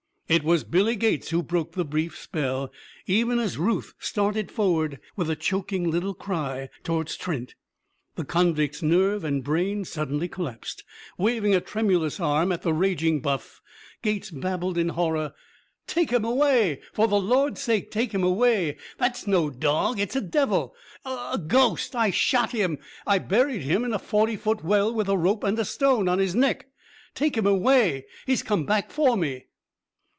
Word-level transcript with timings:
It 0.27 0.43
was 0.45 0.63
Billy 0.63 0.95
Gates 0.95 1.31
who 1.31 1.43
broke 1.43 1.73
the 1.73 1.83
brief 1.83 2.17
spell. 2.17 2.71
Even 3.05 3.37
as 3.37 3.57
Ruth 3.57 3.93
started 3.99 4.49
forward, 4.49 5.01
with 5.17 5.29
a 5.29 5.35
choking 5.35 5.91
little 5.91 6.13
cry, 6.13 6.69
towards 6.83 7.17
Trent, 7.17 7.53
the 8.15 8.23
convict's 8.23 8.81
nerve 8.81 9.25
and 9.25 9.43
brain 9.43 9.83
suddenly 9.83 10.29
collapsed. 10.29 10.85
Waving 11.17 11.53
a 11.53 11.59
tremulous 11.59 12.17
arm 12.21 12.53
at 12.53 12.61
the 12.61 12.71
raging 12.73 13.19
Buff, 13.19 13.61
Gates 14.01 14.31
babbled 14.31 14.77
in 14.77 14.87
horror: 14.89 15.33
"Take 15.85 16.11
him 16.11 16.23
away! 16.23 16.79
For 16.93 17.09
the 17.09 17.19
Lord's 17.19 17.59
sake, 17.59 17.91
take 17.91 18.13
him 18.13 18.23
away! 18.23 18.77
That's 18.99 19.27
no 19.27 19.49
dog! 19.49 19.99
It's 19.99 20.15
a 20.15 20.21
devil! 20.21 20.73
A 21.03 21.31
a 21.33 21.37
ghost! 21.45 21.93
I 21.93 22.05
I 22.05 22.09
shot 22.09 22.51
him 22.53 22.75
and 22.75 22.79
I 23.05 23.19
buried 23.19 23.63
him 23.63 23.83
in 23.83 23.91
a 23.91 23.95
a 23.97 23.99
forty 23.99 24.37
foot 24.37 24.63
well 24.63 24.93
with 24.93 25.09
a 25.09 25.17
rope 25.17 25.43
and 25.43 25.59
a 25.59 25.65
stone 25.65 26.07
on 26.07 26.19
his 26.19 26.33
neck! 26.35 26.69
Take 27.15 27.35
him 27.35 27.45
away! 27.45 28.05
He's 28.25 28.43
come 28.43 28.65
back 28.65 28.91
for 28.91 29.17
me!" 29.17 29.47